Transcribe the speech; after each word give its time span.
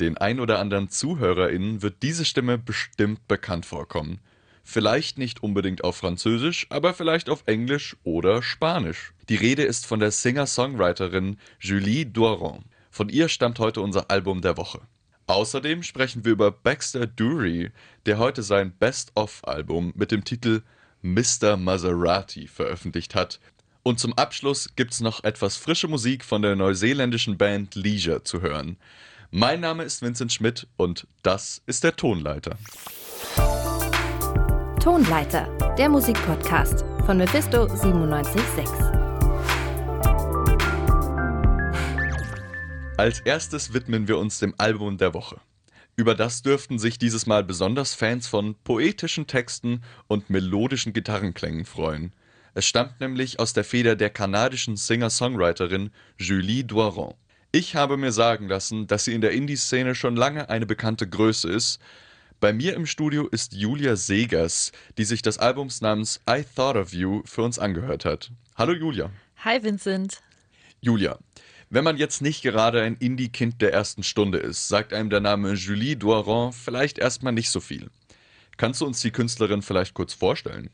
Den 0.00 0.16
ein 0.16 0.40
oder 0.40 0.58
anderen 0.58 0.88
ZuhörerInnen 0.88 1.82
wird 1.82 2.02
diese 2.02 2.24
Stimme 2.24 2.56
bestimmt 2.56 3.28
bekannt 3.28 3.66
vorkommen. 3.66 4.20
Vielleicht 4.64 5.18
nicht 5.18 5.42
unbedingt 5.42 5.84
auf 5.84 5.96
Französisch, 5.96 6.66
aber 6.70 6.94
vielleicht 6.94 7.28
auf 7.28 7.42
Englisch 7.44 7.96
oder 8.02 8.42
Spanisch. 8.42 9.12
Die 9.28 9.36
Rede 9.36 9.62
ist 9.62 9.86
von 9.86 10.00
der 10.00 10.10
Singer-Songwriterin 10.10 11.36
Julie 11.58 12.06
Doiron. 12.06 12.64
Von 12.90 13.10
ihr 13.10 13.28
stammt 13.28 13.58
heute 13.58 13.82
unser 13.82 14.10
Album 14.10 14.40
der 14.40 14.56
Woche. 14.56 14.80
Außerdem 15.26 15.82
sprechen 15.82 16.24
wir 16.24 16.32
über 16.32 16.50
Baxter 16.50 17.06
Dury, 17.06 17.70
der 18.06 18.18
heute 18.18 18.42
sein 18.42 18.72
Best-of-Album 18.72 19.92
mit 19.94 20.12
dem 20.12 20.24
Titel 20.24 20.62
Mr. 21.02 21.56
Maserati 21.56 22.48
veröffentlicht 22.48 23.14
hat. 23.14 23.38
Und 23.82 24.00
zum 24.00 24.14
Abschluss 24.14 24.70
gibt's 24.76 25.00
noch 25.00 25.24
etwas 25.24 25.56
frische 25.56 25.88
Musik 25.88 26.24
von 26.24 26.42
der 26.42 26.56
neuseeländischen 26.56 27.36
Band 27.36 27.74
Leisure 27.74 28.24
zu 28.24 28.40
hören. 28.40 28.76
Mein 29.32 29.60
Name 29.60 29.84
ist 29.84 30.02
Vincent 30.02 30.32
Schmidt 30.32 30.66
und 30.76 31.06
das 31.22 31.62
ist 31.66 31.84
der 31.84 31.94
Tonleiter. 31.94 32.58
Tonleiter, 34.82 35.46
der 35.78 35.88
Musikpodcast 35.88 36.84
von 37.06 37.16
Mephisto 37.16 37.66
976. 37.66 38.66
Als 42.96 43.20
erstes 43.20 43.72
widmen 43.72 44.08
wir 44.08 44.18
uns 44.18 44.40
dem 44.40 44.52
Album 44.58 44.98
der 44.98 45.14
Woche. 45.14 45.40
Über 45.94 46.16
das 46.16 46.42
dürften 46.42 46.80
sich 46.80 46.98
dieses 46.98 47.26
Mal 47.26 47.44
besonders 47.44 47.94
Fans 47.94 48.26
von 48.26 48.56
poetischen 48.64 49.28
Texten 49.28 49.84
und 50.08 50.28
melodischen 50.28 50.92
Gitarrenklängen 50.92 51.66
freuen. 51.66 52.12
Es 52.54 52.66
stammt 52.66 52.98
nämlich 52.98 53.38
aus 53.38 53.52
der 53.52 53.62
Feder 53.62 53.94
der 53.94 54.10
kanadischen 54.10 54.76
Singer-Songwriterin 54.76 55.92
Julie 56.18 56.64
Doiron. 56.64 57.14
Ich 57.52 57.74
habe 57.74 57.96
mir 57.96 58.12
sagen 58.12 58.46
lassen, 58.46 58.86
dass 58.86 59.04
sie 59.06 59.12
in 59.12 59.22
der 59.22 59.32
Indie-Szene 59.32 59.96
schon 59.96 60.14
lange 60.14 60.48
eine 60.50 60.66
bekannte 60.66 61.08
Größe 61.08 61.50
ist. 61.50 61.80
Bei 62.38 62.52
mir 62.52 62.74
im 62.74 62.86
Studio 62.86 63.26
ist 63.26 63.54
Julia 63.54 63.96
Segers, 63.96 64.70
die 64.98 65.04
sich 65.04 65.20
das 65.20 65.38
Albums 65.38 65.80
namens 65.80 66.20
I 66.30 66.44
Thought 66.54 66.76
of 66.76 66.92
You 66.92 67.22
für 67.24 67.42
uns 67.42 67.58
angehört 67.58 68.04
hat. 68.04 68.30
Hallo 68.54 68.72
Julia. 68.72 69.10
Hi 69.38 69.60
Vincent. 69.64 70.20
Julia, 70.80 71.18
wenn 71.70 71.82
man 71.82 71.96
jetzt 71.96 72.22
nicht 72.22 72.42
gerade 72.42 72.82
ein 72.82 72.94
Indie-Kind 72.94 73.60
der 73.60 73.72
ersten 73.72 74.04
Stunde 74.04 74.38
ist, 74.38 74.68
sagt 74.68 74.92
einem 74.92 75.10
der 75.10 75.20
Name 75.20 75.54
Julie 75.54 75.96
Doiron 75.96 76.52
vielleicht 76.52 76.98
erstmal 76.98 77.32
nicht 77.32 77.50
so 77.50 77.58
viel. 77.58 77.90
Kannst 78.58 78.80
du 78.80 78.86
uns 78.86 79.00
die 79.00 79.10
Künstlerin 79.10 79.62
vielleicht 79.62 79.94
kurz 79.94 80.14
vorstellen? 80.14 80.70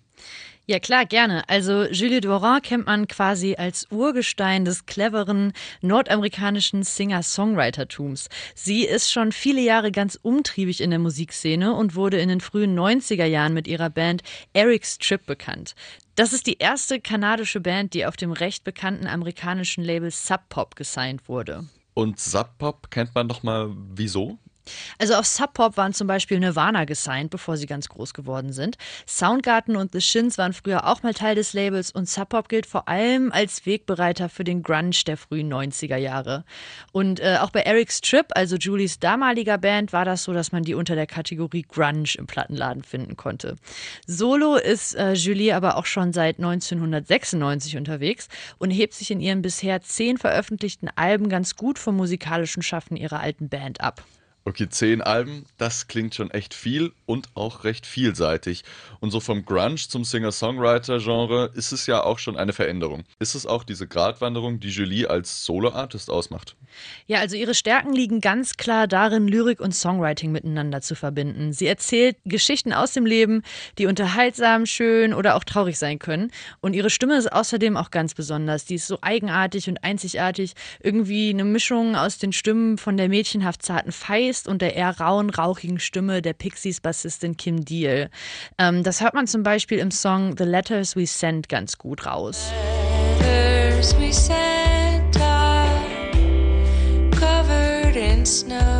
Ja, 0.68 0.80
klar, 0.80 1.06
gerne. 1.06 1.48
Also 1.48 1.84
Julie 1.84 2.20
Doran 2.20 2.60
kennt 2.60 2.86
man 2.86 3.06
quasi 3.06 3.54
als 3.54 3.86
Urgestein 3.92 4.64
des 4.64 4.84
cleveren 4.84 5.52
nordamerikanischen 5.80 6.82
Singer-Songwriter-Tums. 6.82 8.28
Sie 8.56 8.84
ist 8.84 9.12
schon 9.12 9.30
viele 9.30 9.60
Jahre 9.60 9.92
ganz 9.92 10.18
umtriebig 10.20 10.80
in 10.80 10.90
der 10.90 10.98
Musikszene 10.98 11.72
und 11.72 11.94
wurde 11.94 12.18
in 12.18 12.28
den 12.28 12.40
frühen 12.40 12.76
90er 12.76 13.26
Jahren 13.26 13.54
mit 13.54 13.68
ihrer 13.68 13.90
Band 13.90 14.24
Eric's 14.54 14.98
Trip 14.98 15.24
bekannt. 15.24 15.76
Das 16.16 16.32
ist 16.32 16.48
die 16.48 16.58
erste 16.58 17.00
kanadische 17.00 17.60
Band, 17.60 17.94
die 17.94 18.04
auf 18.04 18.16
dem 18.16 18.32
recht 18.32 18.64
bekannten 18.64 19.06
amerikanischen 19.06 19.84
Label 19.84 20.10
Sub 20.10 20.48
Pop 20.48 20.74
gesigned 20.74 21.28
wurde. 21.28 21.68
Und 21.94 22.18
Sub 22.18 22.58
Pop 22.58 22.90
kennt 22.90 23.14
man 23.14 23.28
doch 23.28 23.44
mal 23.44 23.70
wieso? 23.94 24.38
Also 24.98 25.14
auf 25.14 25.26
Sub 25.26 25.54
Pop 25.54 25.76
waren 25.76 25.92
zum 25.92 26.06
Beispiel 26.06 26.38
Nirvana 26.38 26.84
gesigned, 26.84 27.30
bevor 27.30 27.56
sie 27.56 27.66
ganz 27.66 27.88
groß 27.88 28.14
geworden 28.14 28.52
sind. 28.52 28.76
Soundgarden 29.06 29.76
und 29.76 29.92
The 29.92 30.00
Shins 30.00 30.38
waren 30.38 30.52
früher 30.52 30.86
auch 30.86 31.02
mal 31.02 31.14
Teil 31.14 31.34
des 31.34 31.52
Labels 31.52 31.90
und 31.90 32.08
Sub 32.08 32.30
Pop 32.30 32.48
gilt 32.48 32.66
vor 32.66 32.88
allem 32.88 33.32
als 33.32 33.66
Wegbereiter 33.66 34.28
für 34.28 34.44
den 34.44 34.62
Grunge 34.62 34.96
der 35.06 35.16
frühen 35.16 35.52
90er 35.52 35.96
Jahre. 35.96 36.44
Und 36.92 37.20
äh, 37.20 37.38
auch 37.40 37.50
bei 37.50 37.60
Eric's 37.60 38.00
Trip, 38.00 38.26
also 38.30 38.56
Julies 38.56 38.98
damaliger 38.98 39.58
Band, 39.58 39.92
war 39.92 40.04
das 40.04 40.24
so, 40.24 40.32
dass 40.32 40.52
man 40.52 40.62
die 40.62 40.74
unter 40.74 40.94
der 40.94 41.06
Kategorie 41.06 41.62
Grunge 41.62 42.10
im 42.16 42.26
Plattenladen 42.26 42.82
finden 42.82 43.16
konnte. 43.16 43.56
Solo 44.06 44.56
ist 44.56 44.94
äh, 44.94 45.12
Julie 45.12 45.54
aber 45.54 45.76
auch 45.76 45.86
schon 45.86 46.12
seit 46.12 46.38
1996 46.38 47.76
unterwegs 47.76 48.28
und 48.58 48.70
hebt 48.70 48.94
sich 48.94 49.10
in 49.10 49.20
ihren 49.20 49.42
bisher 49.42 49.80
zehn 49.82 50.18
veröffentlichten 50.18 50.90
Alben 50.94 51.28
ganz 51.28 51.56
gut 51.56 51.78
vom 51.78 51.96
musikalischen 51.96 52.62
Schaffen 52.62 52.96
ihrer 52.96 53.20
alten 53.20 53.48
Band 53.48 53.80
ab. 53.80 54.02
Okay, 54.48 54.68
zehn 54.68 55.02
Alben, 55.02 55.44
das 55.58 55.88
klingt 55.88 56.14
schon 56.14 56.30
echt 56.30 56.54
viel 56.54 56.92
und 57.04 57.26
auch 57.34 57.64
recht 57.64 57.84
vielseitig. 57.84 58.62
Und 59.00 59.10
so 59.10 59.18
vom 59.18 59.44
Grunge 59.44 59.74
zum 59.74 60.04
Singer-Songwriter-Genre 60.04 61.50
ist 61.54 61.72
es 61.72 61.88
ja 61.88 62.04
auch 62.04 62.20
schon 62.20 62.36
eine 62.36 62.52
Veränderung. 62.52 63.02
Ist 63.18 63.34
es 63.34 63.44
auch 63.44 63.64
diese 63.64 63.88
Gratwanderung, 63.88 64.60
die 64.60 64.68
Julie 64.68 65.10
als 65.10 65.44
Solo-Artist 65.44 66.10
ausmacht? 66.10 66.54
Ja, 67.08 67.18
also 67.18 67.34
ihre 67.34 67.54
Stärken 67.54 67.92
liegen 67.92 68.20
ganz 68.20 68.56
klar 68.56 68.86
darin, 68.86 69.26
Lyrik 69.26 69.60
und 69.60 69.74
Songwriting 69.74 70.30
miteinander 70.30 70.80
zu 70.80 70.94
verbinden. 70.94 71.52
Sie 71.52 71.66
erzählt 71.66 72.16
Geschichten 72.24 72.72
aus 72.72 72.92
dem 72.92 73.04
Leben, 73.04 73.42
die 73.78 73.86
unterhaltsam, 73.86 74.64
schön 74.66 75.12
oder 75.12 75.34
auch 75.34 75.42
traurig 75.42 75.76
sein 75.76 75.98
können. 75.98 76.30
Und 76.60 76.74
ihre 76.74 76.90
Stimme 76.90 77.16
ist 77.16 77.32
außerdem 77.32 77.76
auch 77.76 77.90
ganz 77.90 78.14
besonders. 78.14 78.64
Die 78.64 78.76
ist 78.76 78.86
so 78.86 78.98
eigenartig 79.00 79.68
und 79.68 79.82
einzigartig. 79.82 80.52
Irgendwie 80.80 81.30
eine 81.30 81.44
Mischung 81.44 81.96
aus 81.96 82.18
den 82.18 82.32
Stimmen 82.32 82.78
von 82.78 82.96
der 82.96 83.08
mädchenhaft 83.08 83.62
zarten 83.62 83.90
Feist 83.90 84.35
Geist 84.36 84.48
und 84.48 84.60
der 84.60 84.74
eher 84.74 84.98
rauen, 85.00 85.30
rauchigen 85.30 85.78
Stimme 85.78 86.20
der 86.20 86.34
Pixies-Bassistin 86.34 87.36
Kim 87.36 87.64
Deal. 87.64 88.10
Ähm, 88.58 88.82
das 88.82 89.00
hört 89.00 89.14
man 89.14 89.26
zum 89.26 89.42
Beispiel 89.42 89.78
im 89.78 89.90
Song 89.90 90.36
The 90.36 90.44
Letters 90.44 90.94
We 90.94 91.06
Sent 91.06 91.48
ganz 91.48 91.78
gut 91.78 92.04
raus. 92.04 92.50
Letters 93.20 93.96
we 93.98 94.12
sent 94.12 95.18
are 95.20 95.68
covered 97.12 97.96
in 97.96 98.26
snow. 98.26 98.75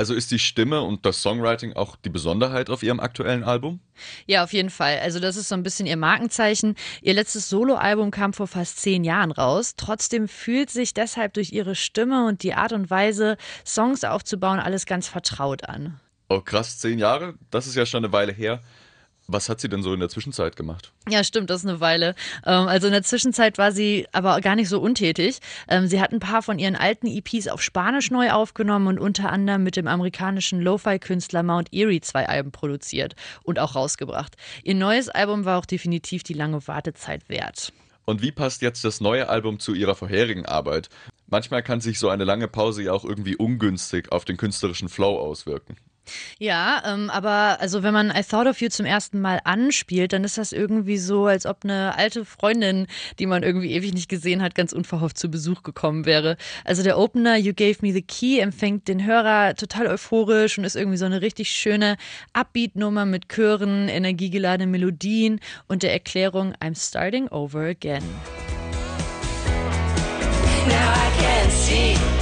Also 0.00 0.14
ist 0.14 0.30
die 0.30 0.38
Stimme 0.38 0.80
und 0.80 1.04
das 1.04 1.20
Songwriting 1.20 1.74
auch 1.74 1.94
die 1.94 2.08
Besonderheit 2.08 2.70
auf 2.70 2.82
ihrem 2.82 3.00
aktuellen 3.00 3.44
Album? 3.44 3.80
Ja, 4.24 4.42
auf 4.42 4.54
jeden 4.54 4.70
Fall. 4.70 4.98
Also 5.00 5.20
das 5.20 5.36
ist 5.36 5.50
so 5.50 5.54
ein 5.54 5.62
bisschen 5.62 5.86
ihr 5.86 5.98
Markenzeichen. 5.98 6.74
Ihr 7.02 7.12
letztes 7.12 7.50
Soloalbum 7.50 8.10
kam 8.10 8.32
vor 8.32 8.46
fast 8.46 8.78
zehn 8.78 9.04
Jahren 9.04 9.30
raus. 9.30 9.74
Trotzdem 9.76 10.26
fühlt 10.26 10.70
sich 10.70 10.94
deshalb 10.94 11.34
durch 11.34 11.52
ihre 11.52 11.74
Stimme 11.74 12.26
und 12.26 12.42
die 12.44 12.54
Art 12.54 12.72
und 12.72 12.88
Weise, 12.88 13.36
Songs 13.66 14.02
aufzubauen, 14.02 14.58
alles 14.58 14.86
ganz 14.86 15.06
vertraut 15.06 15.68
an. 15.68 16.00
Oh 16.30 16.40
krass, 16.40 16.78
zehn 16.78 16.98
Jahre? 16.98 17.34
Das 17.50 17.66
ist 17.66 17.74
ja 17.74 17.84
schon 17.84 18.02
eine 18.02 18.10
Weile 18.14 18.32
her. 18.32 18.62
Was 19.32 19.48
hat 19.48 19.60
sie 19.60 19.68
denn 19.68 19.82
so 19.82 19.94
in 19.94 20.00
der 20.00 20.08
Zwischenzeit 20.08 20.56
gemacht? 20.56 20.92
Ja, 21.08 21.22
stimmt, 21.22 21.50
das 21.50 21.62
ist 21.62 21.68
eine 21.68 21.80
Weile. 21.80 22.14
Ähm, 22.44 22.66
also 22.66 22.88
in 22.88 22.92
der 22.92 23.04
Zwischenzeit 23.04 23.58
war 23.58 23.70
sie 23.70 24.06
aber 24.12 24.40
gar 24.40 24.56
nicht 24.56 24.68
so 24.68 24.80
untätig. 24.80 25.38
Ähm, 25.68 25.86
sie 25.86 26.00
hat 26.00 26.12
ein 26.12 26.18
paar 26.18 26.42
von 26.42 26.58
ihren 26.58 26.74
alten 26.74 27.06
EPs 27.06 27.48
auf 27.48 27.62
Spanisch 27.62 28.10
neu 28.10 28.30
aufgenommen 28.32 28.88
und 28.88 28.98
unter 28.98 29.30
anderem 29.30 29.62
mit 29.62 29.76
dem 29.76 29.86
amerikanischen 29.86 30.60
Lo-Fi-Künstler 30.60 31.42
Mount 31.42 31.72
Erie 31.72 32.00
zwei 32.00 32.28
Alben 32.28 32.50
produziert 32.50 33.14
und 33.44 33.58
auch 33.60 33.76
rausgebracht. 33.76 34.36
Ihr 34.64 34.74
neues 34.74 35.08
Album 35.08 35.44
war 35.44 35.58
auch 35.58 35.66
definitiv 35.66 36.22
die 36.22 36.34
lange 36.34 36.66
Wartezeit 36.66 37.28
wert. 37.28 37.72
Und 38.04 38.22
wie 38.22 38.32
passt 38.32 38.62
jetzt 38.62 38.84
das 38.84 39.00
neue 39.00 39.28
Album 39.28 39.60
zu 39.60 39.74
ihrer 39.74 39.94
vorherigen 39.94 40.44
Arbeit? 40.44 40.88
Manchmal 41.28 41.62
kann 41.62 41.80
sich 41.80 42.00
so 42.00 42.08
eine 42.08 42.24
lange 42.24 42.48
Pause 42.48 42.82
ja 42.82 42.92
auch 42.92 43.04
irgendwie 43.04 43.36
ungünstig 43.36 44.10
auf 44.10 44.24
den 44.24 44.36
künstlerischen 44.36 44.88
Flow 44.88 45.16
auswirken. 45.16 45.76
Ja, 46.38 46.82
ähm, 46.86 47.10
aber 47.10 47.58
also 47.60 47.82
wenn 47.82 47.92
man 47.92 48.10
I 48.10 48.22
Thought 48.22 48.46
of 48.46 48.60
You 48.60 48.68
zum 48.68 48.86
ersten 48.86 49.20
Mal 49.20 49.40
anspielt, 49.44 50.12
dann 50.12 50.24
ist 50.24 50.38
das 50.38 50.52
irgendwie 50.52 50.98
so, 50.98 51.26
als 51.26 51.46
ob 51.46 51.64
eine 51.64 51.96
alte 51.96 52.24
Freundin, 52.24 52.86
die 53.18 53.26
man 53.26 53.42
irgendwie 53.42 53.72
ewig 53.72 53.94
nicht 53.94 54.08
gesehen 54.08 54.42
hat, 54.42 54.54
ganz 54.54 54.72
unverhofft 54.72 55.18
zu 55.18 55.30
Besuch 55.30 55.62
gekommen 55.62 56.06
wäre. 56.06 56.36
Also 56.64 56.82
der 56.82 56.98
Opener 56.98 57.36
You 57.36 57.52
Gave 57.54 57.78
Me 57.80 57.92
the 57.92 58.02
Key 58.02 58.40
empfängt 58.40 58.88
den 58.88 59.04
Hörer 59.04 59.54
total 59.54 59.86
euphorisch 59.86 60.58
und 60.58 60.64
ist 60.64 60.76
irgendwie 60.76 60.98
so 60.98 61.04
eine 61.04 61.22
richtig 61.22 61.50
schöne 61.50 61.96
Upbeat-Nummer 62.32 63.06
mit 63.06 63.28
Chören, 63.28 63.88
energiegeladenen 63.88 64.70
Melodien 64.70 65.40
und 65.68 65.82
der 65.82 65.92
Erklärung 65.92 66.54
I'm 66.60 66.76
starting 66.76 67.28
over 67.28 67.66
again. 67.66 68.02
Now 70.66 70.92
I 70.92 71.10
can 71.18 71.50
see. 71.50 72.19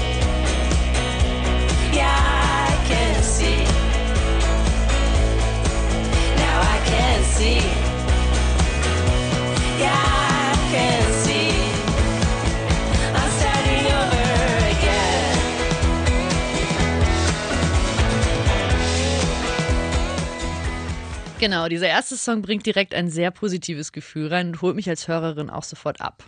Genau, 21.41 21.69
dieser 21.69 21.87
erste 21.87 22.17
Song 22.17 22.43
bringt 22.43 22.67
direkt 22.67 22.95
ein 22.95 23.09
sehr 23.09 23.31
positives 23.31 23.93
Gefühl 23.93 24.27
rein 24.27 24.49
und 24.49 24.61
holt 24.61 24.75
mich 24.75 24.89
als 24.89 25.07
Hörerin 25.07 25.51
auch 25.51 25.63
sofort 25.63 26.01
ab. 26.01 26.25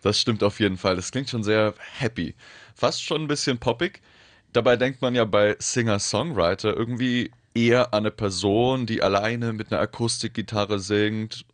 Das 0.00 0.18
stimmt 0.18 0.42
auf 0.42 0.58
jeden 0.58 0.78
Fall. 0.78 0.96
Das 0.96 1.12
klingt 1.12 1.28
schon 1.28 1.44
sehr 1.44 1.74
happy. 1.98 2.34
Fast 2.74 3.04
schon 3.04 3.22
ein 3.22 3.28
bisschen 3.28 3.58
poppig. 3.58 4.00
Dabei 4.54 4.76
denkt 4.76 5.02
man 5.02 5.14
ja 5.14 5.26
bei 5.26 5.54
Singer-Songwriter 5.58 6.74
irgendwie 6.74 7.30
eher 7.54 7.94
an 7.94 8.02
eine 8.04 8.10
Person, 8.10 8.86
die 8.86 9.02
alleine 9.02 9.52
mit 9.52 9.72
einer 9.72 9.80
Akustikgitarre 9.80 10.78
singt 10.78 11.44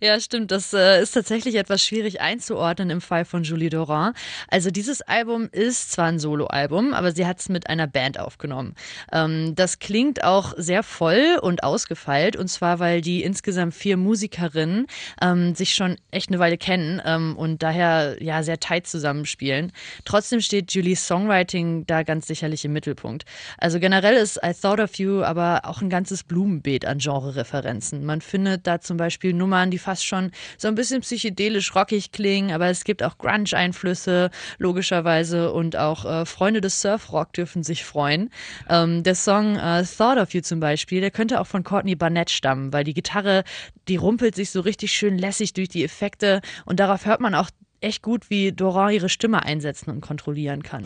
Ja, 0.00 0.18
stimmt. 0.20 0.50
Das 0.50 0.72
äh, 0.72 1.02
ist 1.02 1.12
tatsächlich 1.12 1.56
etwas 1.56 1.84
schwierig 1.84 2.20
einzuordnen 2.20 2.90
im 2.90 3.00
Fall 3.00 3.24
von 3.24 3.42
Julie 3.42 3.70
Doran. 3.70 4.14
Also 4.48 4.70
dieses 4.70 5.02
Album 5.02 5.48
ist 5.52 5.92
zwar 5.92 6.06
ein 6.06 6.18
Soloalbum, 6.18 6.94
aber 6.94 7.12
sie 7.12 7.26
hat 7.26 7.40
es 7.40 7.48
mit 7.48 7.68
einer 7.68 7.86
Band 7.86 8.18
aufgenommen. 8.18 8.74
Ähm, 9.12 9.54
das 9.54 9.78
klingt 9.78 10.24
auch 10.24 10.54
sehr 10.56 10.82
voll 10.82 11.38
und 11.40 11.62
ausgefeilt 11.62 12.36
und 12.36 12.48
zwar, 12.48 12.78
weil 12.78 13.00
die 13.00 13.22
insgesamt 13.22 13.74
vier 13.74 13.96
Musikerinnen 13.96 14.86
ähm, 15.20 15.54
sich 15.54 15.74
schon 15.74 15.96
echt 16.10 16.30
eine 16.30 16.38
Weile 16.38 16.58
kennen 16.58 17.00
ähm, 17.04 17.36
und 17.36 17.62
daher 17.62 18.22
ja 18.22 18.42
sehr 18.42 18.60
tight 18.60 18.86
zusammenspielen. 18.86 19.72
Trotzdem 20.04 20.40
steht 20.40 20.72
Julies 20.72 21.06
Songwriting 21.06 21.86
da 21.86 22.02
ganz 22.02 22.26
sicherlich 22.26 22.64
im 22.64 22.72
Mittelpunkt. 22.72 23.24
Also 23.58 23.78
generell 23.80 24.14
ist 24.14 24.40
I 24.44 24.52
Thought 24.52 24.80
of 24.80 24.94
You 24.96 25.22
aber 25.22 25.62
auch 25.64 25.80
ein 25.80 25.90
ganzes 25.90 26.24
Blumenbeet 26.24 26.86
an 26.86 26.98
Genre-Referenzen. 26.98 28.04
Man 28.04 28.20
findet 28.20 28.66
da 28.66 28.80
zum 28.80 28.96
Beispiel 28.96 29.32
Nummern, 29.32 29.63
die 29.70 29.78
fast 29.78 30.04
schon 30.06 30.30
so 30.58 30.68
ein 30.68 30.74
bisschen 30.74 31.00
psychedelisch 31.00 31.74
rockig 31.74 32.12
klingen, 32.12 32.52
aber 32.52 32.68
es 32.68 32.84
gibt 32.84 33.02
auch 33.02 33.18
Grunge-Einflüsse, 33.18 34.30
logischerweise, 34.58 35.52
und 35.52 35.76
auch 35.76 36.04
äh, 36.04 36.26
Freunde 36.26 36.60
des 36.60 36.80
Surfrock 36.80 37.32
dürfen 37.32 37.62
sich 37.62 37.84
freuen. 37.84 38.30
Ähm, 38.68 39.02
der 39.02 39.14
Song 39.14 39.56
äh, 39.56 39.84
Thought 39.84 40.18
of 40.18 40.34
You 40.34 40.40
zum 40.40 40.60
Beispiel, 40.60 41.00
der 41.00 41.10
könnte 41.10 41.40
auch 41.40 41.46
von 41.46 41.64
Courtney 41.64 41.94
Barnett 41.94 42.30
stammen, 42.30 42.72
weil 42.72 42.84
die 42.84 42.94
Gitarre, 42.94 43.44
die 43.88 43.96
rumpelt 43.96 44.34
sich 44.34 44.50
so 44.50 44.60
richtig 44.60 44.92
schön 44.92 45.18
lässig 45.18 45.52
durch 45.52 45.68
die 45.68 45.84
Effekte 45.84 46.40
und 46.64 46.80
darauf 46.80 47.06
hört 47.06 47.20
man 47.20 47.34
auch 47.34 47.50
echt 47.80 48.02
gut, 48.02 48.30
wie 48.30 48.52
Doran 48.52 48.92
ihre 48.92 49.08
Stimme 49.08 49.42
einsetzen 49.44 49.90
und 49.90 50.00
kontrollieren 50.00 50.62
kann. 50.62 50.84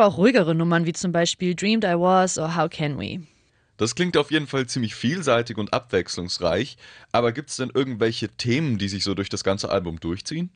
Aber 0.00 0.08
auch 0.08 0.16
ruhigere 0.16 0.54
Nummern, 0.54 0.86
wie 0.86 0.94
zum 0.94 1.12
Beispiel 1.12 1.54
Dreamed 1.54 1.84
I 1.84 1.94
Was 1.98 2.38
oder 2.38 2.56
How 2.56 2.70
Can 2.70 2.98
We. 2.98 3.20
Das 3.76 3.94
klingt 3.94 4.16
auf 4.16 4.30
jeden 4.30 4.46
Fall 4.46 4.66
ziemlich 4.66 4.94
vielseitig 4.94 5.58
und 5.58 5.74
abwechslungsreich, 5.74 6.78
aber 7.12 7.32
gibt 7.32 7.50
es 7.50 7.56
denn 7.56 7.70
irgendwelche 7.72 8.28
Themen, 8.28 8.78
die 8.78 8.88
sich 8.88 9.04
so 9.04 9.12
durch 9.12 9.28
das 9.28 9.44
ganze 9.44 9.70
Album 9.70 10.00
durchziehen? 10.00 10.48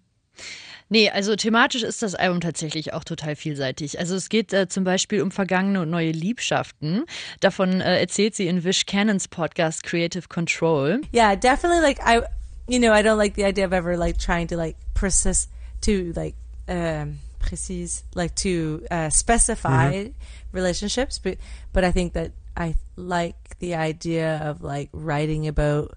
Nee, 0.88 1.10
also 1.10 1.36
thematisch 1.36 1.82
ist 1.82 2.02
das 2.02 2.14
Album 2.14 2.40
tatsächlich 2.40 2.94
auch 2.94 3.04
total 3.04 3.36
vielseitig. 3.36 3.98
Also 3.98 4.14
es 4.14 4.30
geht 4.30 4.52
äh, 4.54 4.66
zum 4.68 4.84
Beispiel 4.84 5.20
um 5.20 5.30
vergangene 5.30 5.82
und 5.82 5.90
neue 5.90 6.12
Liebschaften. 6.12 7.04
Davon 7.40 7.82
äh, 7.82 8.00
erzählt 8.00 8.34
sie 8.34 8.46
in 8.46 8.64
Vish 8.64 8.86
Cannons 8.86 9.28
Podcast 9.28 9.82
Creative 9.82 10.26
Control. 10.28 11.02
Yeah, 11.14 11.36
definitely 11.36 11.82
like 11.82 11.98
I, 12.00 12.22
you 12.66 12.78
know, 12.78 12.94
I 12.94 13.02
don't 13.02 13.18
like 13.18 13.34
the 13.34 13.44
idea 13.44 13.66
of 13.66 13.72
ever 13.74 13.96
like 13.98 14.18
trying 14.18 14.48
to 14.48 14.56
like 14.56 14.76
persist 14.94 15.50
to 15.82 16.12
like 16.14 16.34
um, 16.66 17.18
précise, 17.44 18.02
like 18.14 18.34
to 18.36 18.84
uh, 18.90 19.10
specify 19.10 19.92
mm-hmm. 19.92 20.10
relationships. 20.52 21.18
But 21.18 21.38
but 21.72 21.84
I 21.84 21.92
think 21.92 22.14
that 22.14 22.32
I 22.56 22.76
like 22.96 23.58
the 23.58 23.74
idea 23.74 24.40
of 24.44 24.62
like 24.62 24.88
writing 24.92 25.46
about 25.46 25.94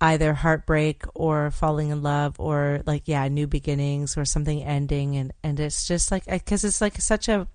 either 0.00 0.32
heartbreak 0.32 1.04
or 1.14 1.50
falling 1.50 1.90
in 1.90 2.02
love 2.02 2.40
or 2.40 2.80
like 2.86 3.02
yeah 3.04 3.28
new 3.28 3.46
beginnings 3.46 4.16
or 4.16 4.24
something 4.24 4.62
ending 4.62 5.14
and 5.16 5.30
and 5.42 5.60
it's 5.60 5.86
just 5.86 6.10
like 6.10 6.24
because 6.24 6.64
it's 6.64 6.80
like 6.80 6.98
such 7.00 7.28
a 7.28 7.46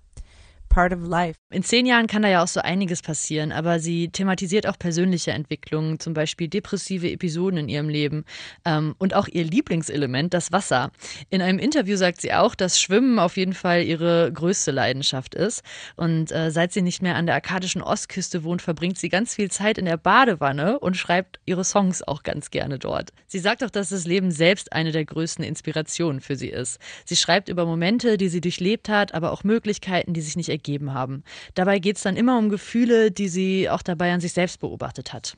part 0.68 0.92
of 0.92 1.06
life. 1.06 1.38
In 1.50 1.62
zehn 1.62 1.86
Jahren 1.86 2.06
kann 2.06 2.22
da 2.22 2.28
ja 2.28 2.42
auch 2.42 2.48
so 2.48 2.60
einiges 2.60 3.02
passieren, 3.02 3.52
aber 3.52 3.78
sie 3.78 4.08
thematisiert 4.08 4.66
auch 4.66 4.78
persönliche 4.78 5.30
Entwicklungen, 5.30 6.00
zum 6.00 6.12
Beispiel 6.12 6.48
depressive 6.48 7.10
Episoden 7.10 7.58
in 7.58 7.68
ihrem 7.68 7.88
Leben 7.88 8.24
ähm, 8.64 8.94
und 8.98 9.14
auch 9.14 9.28
ihr 9.28 9.44
Lieblingselement, 9.44 10.34
das 10.34 10.52
Wasser. 10.52 10.90
In 11.30 11.42
einem 11.42 11.58
Interview 11.58 11.96
sagt 11.96 12.20
sie 12.20 12.32
auch, 12.32 12.54
dass 12.54 12.80
Schwimmen 12.80 13.18
auf 13.18 13.36
jeden 13.36 13.52
Fall 13.52 13.82
ihre 13.84 14.32
größte 14.32 14.70
Leidenschaft 14.70 15.34
ist. 15.34 15.62
Und 15.96 16.32
äh, 16.32 16.50
seit 16.50 16.72
sie 16.72 16.82
nicht 16.82 17.02
mehr 17.02 17.16
an 17.16 17.26
der 17.26 17.36
arkadischen 17.36 17.82
Ostküste 17.82 18.44
wohnt, 18.44 18.62
verbringt 18.62 18.98
sie 18.98 19.08
ganz 19.08 19.34
viel 19.34 19.50
Zeit 19.50 19.78
in 19.78 19.84
der 19.84 19.96
Badewanne 19.96 20.78
und 20.78 20.96
schreibt 20.96 21.40
ihre 21.46 21.64
Songs 21.64 22.02
auch 22.02 22.22
ganz 22.22 22.50
gerne 22.50 22.78
dort. 22.78 23.10
Sie 23.26 23.38
sagt 23.38 23.64
auch, 23.64 23.70
dass 23.70 23.90
das 23.90 24.06
Leben 24.06 24.30
selbst 24.30 24.72
eine 24.72 24.92
der 24.92 25.04
größten 25.04 25.44
Inspirationen 25.44 26.20
für 26.20 26.36
sie 26.36 26.48
ist. 26.48 26.78
Sie 27.04 27.16
schreibt 27.16 27.48
über 27.48 27.66
Momente, 27.66 28.16
die 28.16 28.28
sie 28.28 28.40
durchlebt 28.40 28.88
hat, 28.88 29.14
aber 29.14 29.32
auch 29.32 29.44
Möglichkeiten, 29.44 30.12
die 30.12 30.20
sich 30.20 30.36
nicht 30.36 30.48
ergeben 30.56 30.94
haben. 30.94 31.22
Dabei 31.54 31.78
geht 31.78 31.96
es 31.96 32.02
dann 32.02 32.16
immer 32.16 32.38
um 32.38 32.48
Gefühle, 32.48 33.10
die 33.10 33.28
sie 33.28 33.70
auch 33.70 33.82
dabei 33.82 34.12
an 34.12 34.20
sich 34.20 34.32
selbst 34.32 34.60
beobachtet 34.60 35.12
hat. 35.12 35.36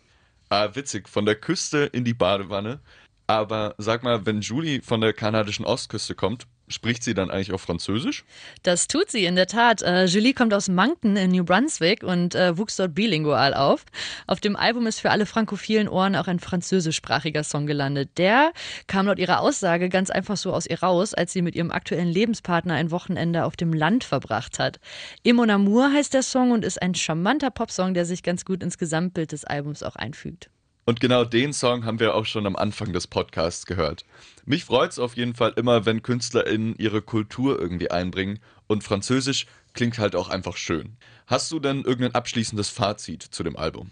Ah, 0.49 0.69
witzig, 0.75 1.09
von 1.09 1.26
der 1.26 1.35
Küste 1.35 1.91
in 1.93 2.05
die 2.05 2.15
Badewanne. 2.15 2.81
Aber 3.26 3.75
sag 3.76 4.03
mal, 4.03 4.25
wenn 4.25 4.41
Julie 4.41 4.81
von 4.81 5.03
der 5.03 5.12
kanadischen 5.12 5.67
Ostküste 5.67 6.15
kommt, 6.15 6.47
Spricht 6.69 7.03
sie 7.03 7.15
dann 7.15 7.31
eigentlich 7.31 7.53
auch 7.53 7.61
Französisch? 7.61 8.25
Das 8.62 8.88
tut 8.88 9.11
sie 9.11 9.25
in 9.25 9.37
der 9.37 9.47
Tat. 9.47 9.82
Äh, 9.82 10.05
Julie 10.05 10.35
kommt 10.35 10.53
aus 10.53 10.69
Moncton 10.69 11.17
in 11.17 11.31
New 11.31 11.44
Brunswick 11.44 12.03
und 12.03 12.35
äh, 12.35 12.56
wuchs 12.59 12.76
dort 12.76 12.94
bilingual 12.94 13.55
auf. 13.55 13.85
Auf 14.26 14.41
dem 14.41 14.55
Album 14.55 14.87
ist 14.87 15.00
für 15.00 15.11
alle 15.11 15.25
frankophilen 15.25 15.88
Ohren 15.88 16.15
auch 16.15 16.29
ein 16.29 16.41
französischsprachiger 16.41 17.43
Song 17.43 17.67
gelandet. 17.67 18.11
Der 18.19 18.53
kam 18.87 19.06
laut 19.06 19.19
ihrer 19.19 19.41
Aussage 19.41 19.88
ganz 19.88 20.11
einfach 20.11 20.37
so 20.37 20.53
aus 20.53 20.67
ihr 20.67 20.82
raus, 20.82 21.15
als 21.15 21.32
sie 21.32 21.43
mit 21.43 21.55
ihrem 21.55 21.70
aktuellen 21.70 22.09
Lebenspartner 22.09 22.75
ein 22.75 22.91
Wochenende 22.91 23.44
auf 23.44 23.56
dem 23.56 23.73
Land 23.73 24.05
verbracht 24.05 24.59
hat. 24.59 24.79
Emon 25.25 25.50
Amour 25.50 25.93
heißt 25.93 26.12
der 26.12 26.23
Song 26.23 26.50
und 26.50 26.65
ist 26.65 26.82
ein 26.82 26.94
charmanter 26.94 27.50
Popsong, 27.50 27.94
der 27.94 28.05
sich 28.05 28.23
ganz 28.23 28.44
gut 28.44 28.62
ins 28.62 28.76
Gesamtbild 28.76 29.32
des 29.32 29.44
Albums 29.44 29.82
auch 29.82 29.96
einfügt. 29.96 30.51
Und 30.88 31.00
genau 31.00 31.22
den 31.26 31.52
Song 31.52 31.84
haben 31.84 32.00
wir 32.00 32.14
auch 32.14 32.24
schon 32.24 32.46
am 32.46 32.56
Anfang 32.56 32.94
des 32.94 33.06
Podcasts 33.06 33.66
gehört. 33.66 34.06
Mich 34.46 34.64
freut 34.64 34.90
es 34.90 34.98
auf 34.98 35.18
jeden 35.18 35.34
Fall 35.34 35.52
immer, 35.56 35.84
wenn 35.84 36.02
KünstlerInnen 36.02 36.76
ihre 36.78 37.02
Kultur 37.02 37.60
irgendwie 37.60 37.90
einbringen 37.90 38.38
und 38.68 38.84
Französisch 38.84 39.44
klingt 39.74 39.98
halt 39.98 40.16
auch 40.16 40.30
einfach 40.30 40.56
schön. 40.56 40.96
Hast 41.26 41.52
du 41.52 41.60
denn 41.60 41.84
irgendein 41.84 42.14
abschließendes 42.14 42.70
Fazit 42.70 43.22
zu 43.22 43.42
dem 43.42 43.58
Album? 43.58 43.90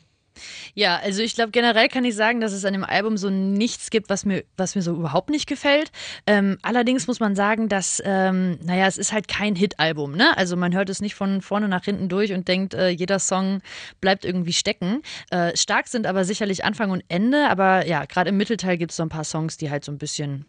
Ja, 0.74 0.96
also 0.96 1.22
ich 1.22 1.34
glaube, 1.34 1.50
generell 1.50 1.88
kann 1.88 2.04
ich 2.04 2.14
sagen, 2.14 2.40
dass 2.40 2.52
es 2.52 2.64
an 2.64 2.72
dem 2.72 2.84
Album 2.84 3.16
so 3.16 3.30
nichts 3.30 3.90
gibt, 3.90 4.10
was 4.10 4.24
mir, 4.24 4.44
was 4.56 4.74
mir 4.74 4.82
so 4.82 4.92
überhaupt 4.92 5.30
nicht 5.30 5.46
gefällt. 5.46 5.90
Ähm, 6.26 6.58
allerdings 6.62 7.06
muss 7.06 7.20
man 7.20 7.34
sagen, 7.36 7.68
dass, 7.68 8.02
ähm, 8.04 8.58
naja, 8.62 8.86
es 8.86 8.98
ist 8.98 9.12
halt 9.12 9.28
kein 9.28 9.56
Hit-Album, 9.56 10.16
ne? 10.16 10.36
Also 10.36 10.56
man 10.56 10.74
hört 10.74 10.90
es 10.90 11.00
nicht 11.00 11.14
von 11.14 11.42
vorne 11.42 11.68
nach 11.68 11.84
hinten 11.84 12.08
durch 12.08 12.32
und 12.32 12.48
denkt, 12.48 12.74
äh, 12.74 12.88
jeder 12.88 13.18
Song 13.18 13.60
bleibt 14.00 14.24
irgendwie 14.24 14.52
stecken. 14.52 15.02
Äh, 15.30 15.56
stark 15.56 15.88
sind 15.88 16.06
aber 16.06 16.24
sicherlich 16.24 16.64
Anfang 16.64 16.90
und 16.90 17.04
Ende, 17.08 17.48
aber 17.48 17.86
ja, 17.86 18.04
gerade 18.04 18.30
im 18.30 18.36
Mittelteil 18.36 18.76
gibt 18.78 18.90
es 18.92 18.96
so 18.96 19.02
ein 19.02 19.08
paar 19.08 19.24
Songs, 19.24 19.56
die 19.56 19.70
halt 19.70 19.84
so 19.84 19.92
ein 19.92 19.98
bisschen 19.98 20.46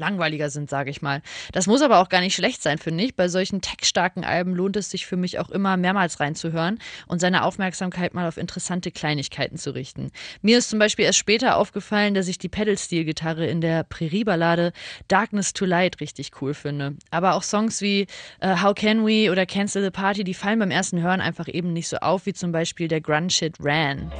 langweiliger 0.00 0.50
sind, 0.50 0.70
sage 0.70 0.90
ich 0.90 1.02
mal. 1.02 1.22
Das 1.52 1.66
muss 1.66 1.82
aber 1.82 2.00
auch 2.00 2.08
gar 2.08 2.20
nicht 2.20 2.34
schlecht 2.34 2.62
sein, 2.62 2.78
finde 2.78 3.04
ich. 3.04 3.16
Bei 3.16 3.28
solchen 3.28 3.60
textstarken 3.60 4.24
Alben 4.24 4.54
lohnt 4.54 4.76
es 4.76 4.90
sich 4.90 5.06
für 5.06 5.16
mich 5.16 5.38
auch 5.38 5.50
immer 5.50 5.76
mehrmals 5.76 6.20
reinzuhören 6.20 6.78
und 7.06 7.20
seine 7.20 7.44
Aufmerksamkeit 7.44 8.14
mal 8.14 8.28
auf 8.28 8.36
interessante 8.36 8.90
Kleinigkeiten 8.90 9.56
zu 9.56 9.74
richten. 9.74 10.10
Mir 10.42 10.58
ist 10.58 10.70
zum 10.70 10.78
Beispiel 10.78 11.04
erst 11.04 11.18
später 11.18 11.56
aufgefallen, 11.56 12.14
dass 12.14 12.28
ich 12.28 12.38
die 12.38 12.48
Pedal-Steel-Gitarre 12.48 13.46
in 13.46 13.60
der 13.60 13.84
Prärie-Ballade 13.84 14.72
Darkness 15.08 15.52
to 15.52 15.64
Light 15.64 16.00
richtig 16.00 16.30
cool 16.40 16.54
finde. 16.54 16.94
Aber 17.10 17.34
auch 17.34 17.42
Songs 17.42 17.80
wie 17.80 18.06
uh, 18.42 18.62
How 18.62 18.74
Can 18.74 19.06
We 19.06 19.30
oder 19.30 19.46
Cancel 19.46 19.82
the 19.82 19.90
Party, 19.90 20.24
die 20.24 20.34
fallen 20.34 20.58
beim 20.58 20.70
ersten 20.70 21.00
Hören 21.00 21.20
einfach 21.20 21.48
eben 21.48 21.72
nicht 21.72 21.88
so 21.88 21.98
auf, 21.98 22.26
wie 22.26 22.34
zum 22.34 22.52
Beispiel 22.52 22.88
der 22.88 23.00
Grunge-Shit 23.00 23.56
Ran. 23.60 24.12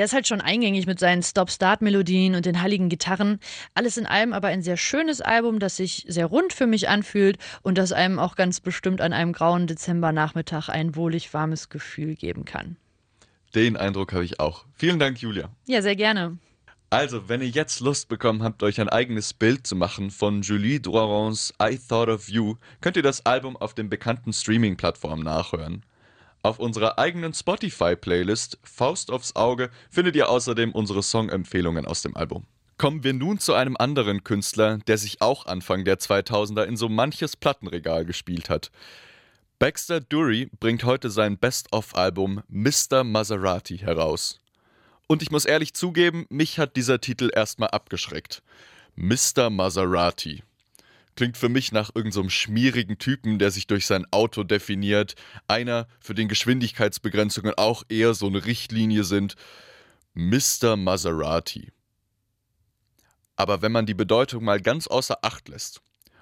Der 0.00 0.06
ist 0.06 0.14
halt 0.14 0.26
schon 0.26 0.40
eingängig 0.40 0.86
mit 0.86 0.98
seinen 0.98 1.22
Stop-Start-Melodien 1.22 2.34
und 2.34 2.46
den 2.46 2.62
heiligen 2.62 2.88
Gitarren. 2.88 3.38
Alles 3.74 3.98
in 3.98 4.06
allem 4.06 4.32
aber 4.32 4.48
ein 4.48 4.62
sehr 4.62 4.78
schönes 4.78 5.20
Album, 5.20 5.58
das 5.58 5.76
sich 5.76 6.06
sehr 6.08 6.24
rund 6.24 6.54
für 6.54 6.66
mich 6.66 6.88
anfühlt 6.88 7.36
und 7.60 7.76
das 7.76 7.92
einem 7.92 8.18
auch 8.18 8.34
ganz 8.34 8.60
bestimmt 8.60 9.02
an 9.02 9.12
einem 9.12 9.34
grauen 9.34 9.66
Dezembernachmittag 9.66 10.70
ein 10.70 10.96
wohlig 10.96 11.34
warmes 11.34 11.68
Gefühl 11.68 12.14
geben 12.14 12.46
kann. 12.46 12.78
Den 13.54 13.76
Eindruck 13.76 14.14
habe 14.14 14.24
ich 14.24 14.40
auch. 14.40 14.64
Vielen 14.72 14.98
Dank, 14.98 15.20
Julia. 15.20 15.50
Ja, 15.66 15.82
sehr 15.82 15.96
gerne. 15.96 16.38
Also, 16.88 17.28
wenn 17.28 17.42
ihr 17.42 17.50
jetzt 17.50 17.80
Lust 17.80 18.08
bekommen 18.08 18.42
habt, 18.42 18.62
euch 18.62 18.80
ein 18.80 18.88
eigenes 18.88 19.34
Bild 19.34 19.66
zu 19.66 19.76
machen 19.76 20.10
von 20.10 20.40
Julie 20.40 20.80
Droirons 20.80 21.52
I 21.62 21.76
Thought 21.76 22.08
of 22.08 22.26
You, 22.30 22.54
könnt 22.80 22.96
ihr 22.96 23.02
das 23.02 23.26
Album 23.26 23.54
auf 23.54 23.74
den 23.74 23.90
bekannten 23.90 24.32
Streaming-Plattformen 24.32 25.24
nachhören. 25.24 25.84
Auf 26.42 26.58
unserer 26.58 26.98
eigenen 26.98 27.34
Spotify-Playlist 27.34 28.58
Faust 28.62 29.10
aufs 29.10 29.36
Auge 29.36 29.70
findet 29.90 30.16
ihr 30.16 30.30
außerdem 30.30 30.72
unsere 30.72 31.02
Songempfehlungen 31.02 31.84
aus 31.84 32.02
dem 32.02 32.16
Album. 32.16 32.46
Kommen 32.78 33.04
wir 33.04 33.12
nun 33.12 33.38
zu 33.38 33.52
einem 33.52 33.76
anderen 33.76 34.24
Künstler, 34.24 34.78
der 34.86 34.96
sich 34.96 35.20
auch 35.20 35.44
Anfang 35.44 35.84
der 35.84 35.98
2000er 35.98 36.64
in 36.64 36.78
so 36.78 36.88
manches 36.88 37.36
Plattenregal 37.36 38.06
gespielt 38.06 38.48
hat. 38.48 38.70
Baxter 39.58 40.00
Dury 40.00 40.50
bringt 40.58 40.84
heute 40.84 41.10
sein 41.10 41.36
Best-of-Album 41.36 42.42
Mr. 42.48 43.04
Maserati 43.04 43.76
heraus. 43.76 44.40
Und 45.06 45.20
ich 45.20 45.30
muss 45.30 45.44
ehrlich 45.44 45.74
zugeben, 45.74 46.24
mich 46.30 46.58
hat 46.58 46.76
dieser 46.76 47.02
Titel 47.02 47.30
erstmal 47.34 47.68
abgeschreckt. 47.68 48.42
Mr. 48.96 49.50
Maserati. 49.50 50.42
Klingt 51.16 51.36
für 51.36 51.48
mich 51.48 51.72
nach 51.72 51.90
irgendeinem 51.94 52.24
so 52.24 52.30
schmierigen 52.30 52.98
Typen, 52.98 53.38
der 53.38 53.50
sich 53.50 53.66
durch 53.66 53.86
sein 53.86 54.06
Auto 54.10 54.44
definiert. 54.44 55.14
Einer, 55.48 55.86
für 56.00 56.14
den 56.14 56.28
Geschwindigkeitsbegrenzungen 56.28 57.54
auch 57.56 57.82
eher 57.88 58.14
so 58.14 58.26
eine 58.26 58.44
Richtlinie 58.44 59.04
sind. 59.04 59.34
Mr. 60.14 60.76
Maserati. 60.76 61.72
Aber 63.36 63.62
wenn 63.62 63.72
man 63.72 63.86
die 63.86 63.94
Bedeutung 63.94 64.44
mal 64.44 64.60
ganz 64.60 64.86
außer 64.86 65.18
Acht 65.22 65.48
lässt 65.48 65.80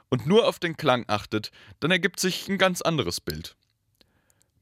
und 0.08 0.26
nur 0.26 0.46
auf 0.46 0.58
den 0.58 0.76
Klang 0.76 1.04
achtet, 1.08 1.50
dann 1.80 1.90
ergibt 1.90 2.20
sich 2.20 2.48
ein 2.48 2.58
ganz 2.58 2.80
anderes 2.82 3.20
Bild. 3.20 3.56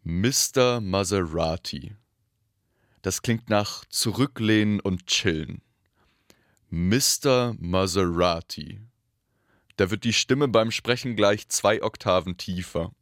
Mr. 0.02 0.80
Maserati. 0.80 1.96
Das 3.02 3.22
klingt 3.22 3.50
nach 3.50 3.84
Zurücklehnen 3.86 4.80
und 4.80 5.06
Chillen. 5.06 5.62
Mr. 6.70 7.54
Maserati. 7.58 8.80
Da 9.76 9.90
wird 9.90 10.04
die 10.04 10.12
Stimme 10.12 10.48
beim 10.48 10.70
Sprechen 10.70 11.16
gleich 11.16 11.48
zwei 11.48 11.82
Oktaven 11.82 12.36
tiefer. 12.36 12.92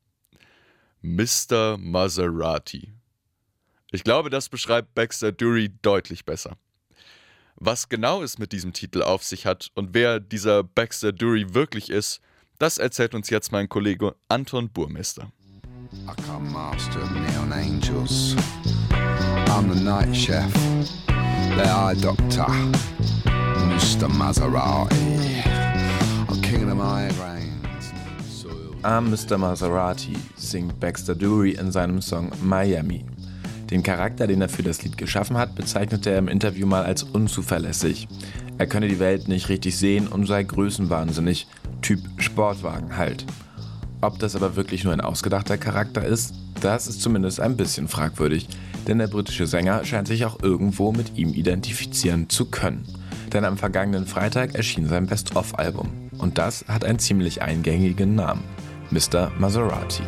Mr. 1.02 1.76
Maserati. 1.78 2.92
Ich 3.92 4.02
glaube, 4.02 4.30
das 4.30 4.48
beschreibt 4.48 4.94
Baxter 4.94 5.30
Dury 5.30 5.72
deutlich 5.82 6.24
besser. 6.24 6.56
Was 7.56 7.88
genau 7.88 8.22
es 8.22 8.38
mit 8.38 8.50
diesem 8.50 8.72
Titel 8.72 9.02
auf 9.02 9.22
sich 9.22 9.46
hat 9.46 9.70
und 9.74 9.94
wer 9.94 10.18
dieser 10.18 10.64
Baxter 10.64 11.12
Dury 11.12 11.54
wirklich 11.54 11.90
ist, 11.90 12.20
das 12.58 12.78
erzählt 12.78 13.14
uns 13.14 13.30
jetzt 13.30 13.52
mein 13.52 13.68
Kollege 13.68 14.16
Anton 14.28 14.68
Burmester. 14.70 15.30
I 15.92 16.22
come 16.26 16.50
master 16.50 16.98
neon 17.10 17.52
angels. 17.52 18.34
I'm 19.48 19.72
the 19.72 19.80
night 19.80 20.14
chef, 20.14 20.52
the 21.56 21.62
eye 21.62 21.94
doctor, 21.94 22.48
Mr. 23.68 24.08
Maserati, 24.08 25.44
I'm 28.82 29.10
Mr. 29.10 29.38
Maserati 29.38 30.12
singt 30.36 30.78
Baxter 30.78 31.14
Dury 31.14 31.52
in 31.52 31.72
seinem 31.72 32.02
Song 32.02 32.30
Miami. 32.42 33.04
Den 33.70 33.82
Charakter, 33.82 34.26
den 34.26 34.42
er 34.42 34.48
für 34.48 34.62
das 34.62 34.82
Lied 34.82 34.98
geschaffen 34.98 35.38
hat, 35.38 35.54
bezeichnete 35.54 36.10
er 36.10 36.18
im 36.18 36.28
Interview 36.28 36.66
mal 36.66 36.84
als 36.84 37.02
unzuverlässig. 37.02 38.08
Er 38.58 38.66
könne 38.66 38.88
die 38.88 38.98
Welt 38.98 39.26
nicht 39.26 39.48
richtig 39.48 39.76
sehen 39.78 40.06
und 40.06 40.26
sei 40.26 40.42
größenwahnsinnig, 40.42 41.46
Typ 41.80 42.00
Sportwagen 42.18 42.96
halt. 42.96 43.24
Ob 44.00 44.18
das 44.18 44.36
aber 44.36 44.54
wirklich 44.54 44.84
nur 44.84 44.92
ein 44.92 45.00
ausgedachter 45.00 45.56
Charakter 45.56 46.04
ist, 46.04 46.34
das 46.60 46.86
ist 46.86 47.00
zumindest 47.00 47.40
ein 47.40 47.56
bisschen 47.56 47.88
fragwürdig, 47.88 48.48
denn 48.86 48.98
der 48.98 49.08
britische 49.08 49.46
Sänger 49.46 49.84
scheint 49.84 50.08
sich 50.08 50.26
auch 50.26 50.42
irgendwo 50.42 50.92
mit 50.92 51.16
ihm 51.16 51.30
identifizieren 51.30 52.28
zu 52.28 52.44
können. 52.46 52.84
Denn 53.32 53.44
am 53.46 53.56
vergangenen 53.56 54.06
Freitag 54.06 54.54
erschien 54.54 54.88
sein 54.88 55.06
Best-of-Album. 55.06 56.03
Und 56.18 56.38
das 56.38 56.64
hat 56.68 56.84
einen 56.84 56.98
ziemlich 56.98 57.42
eingängigen 57.42 58.14
Namen: 58.14 58.44
Mr. 58.90 59.30
Maserati. 59.38 60.02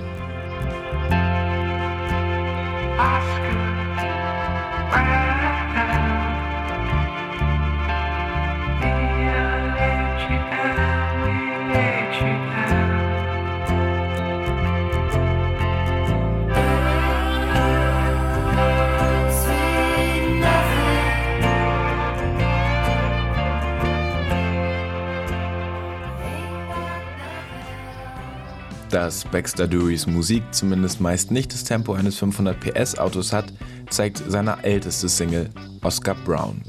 Dass 29.06 29.22
Baxter 29.22 29.68
Durys 29.68 30.08
Musik 30.08 30.42
zumindest 30.50 31.00
meist 31.00 31.30
nicht 31.30 31.52
das 31.52 31.62
Tempo 31.62 31.92
eines 31.92 32.18
500 32.18 32.58
PS 32.58 32.98
Autos 32.98 33.32
hat, 33.32 33.52
zeigt 33.88 34.20
seine 34.26 34.64
älteste 34.64 35.08
Single 35.08 35.48
Oscar 35.84 36.16
Brown. 36.25 36.60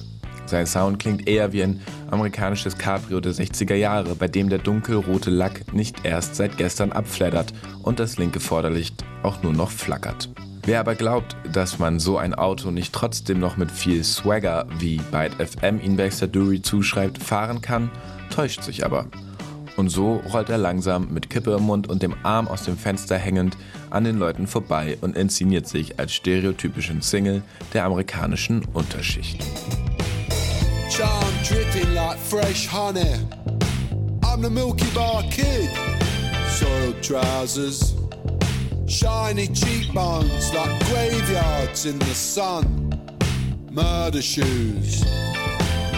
Sein 0.46 0.68
Sound 0.68 1.00
klingt 1.00 1.28
eher 1.28 1.52
wie 1.52 1.64
ein 1.64 1.82
amerikanisches 2.12 2.78
Cabrio 2.78 3.22
der 3.22 3.34
60er 3.34 3.74
Jahre, 3.74 4.14
bei 4.14 4.28
dem 4.28 4.50
der 4.50 4.60
dunkelrote 4.60 5.32
Lack 5.32 5.74
nicht 5.74 6.06
erst 6.06 6.36
seit 6.36 6.58
gestern 6.58 6.92
abfleddert 6.92 7.56
und 7.82 8.00
das 8.00 8.20
linke 8.20 8.40
Vorderlicht 8.40 9.04
auch 9.24 9.42
nur 9.42 9.54
noch 9.54 9.72
flackert. 9.72 10.30
Wer 10.64 10.80
aber 10.80 10.94
glaubt, 10.94 11.36
dass 11.52 11.80
man 11.80 12.00
so 12.00 12.20
ein 12.20 12.36
Auto 12.36 12.70
nicht 12.70 12.94
trotzdem 12.94 13.40
noch 13.40 13.58
mit 13.58 13.72
viel 13.72 14.04
Swagger, 14.04 14.68
wie 14.78 14.98
Byte 15.12 15.34
FM 15.44 15.82
ihn 15.82 15.98
Baxter 15.98 16.28
Dury 16.28 16.62
zuschreibt, 16.62 17.18
fahren 17.18 17.62
kann, 17.62 17.90
täuscht 18.30 18.62
sich 18.62 18.86
aber. 18.86 19.08
Und 19.78 19.90
so 19.90 20.22
rollt 20.34 20.50
er 20.50 20.58
langsam 20.58 21.08
mit 21.14 21.30
Kippe 21.30 21.54
im 21.54 21.64
Mund 21.64 21.88
und 21.88 22.02
dem 22.02 22.16
Arm 22.24 22.48
aus 22.48 22.64
dem 22.64 22.78
Fenster 22.78 23.18
hängend 23.18 23.56
an 23.92 24.04
den 24.04 24.18
Leuten 24.18 24.48
vorbei 24.48 24.98
und 25.02 25.16
inszeniert 25.16 25.68
sich 25.68 26.00
als 26.00 26.14
stereotypischen 26.14 27.04
Single 27.04 27.44
der 27.74 27.86
amerikanischen 27.86 28.66
Unterschicht. 28.74 29.40
Charm 30.90 31.24
dripping 31.48 31.94
like 31.94 32.18
fresh 32.18 32.68
honey. 32.68 33.20
I'm 34.24 34.42
the 34.42 34.50
Milky 34.50 34.88
Bar 34.96 35.24
Kid. 35.30 35.70
Soiled 36.50 37.02
trousers. 37.04 37.94
Shiny 38.88 39.48
cheekbones 39.48 40.52
like 40.56 40.80
graveyards 40.88 41.86
in 41.86 42.00
the 42.00 42.16
sun. 42.16 42.90
Murder 43.70 44.24
shoes. 44.24 45.04